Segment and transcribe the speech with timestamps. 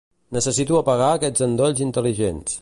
[0.37, 2.59] Necessito apagar aquests endolls intel·ligents.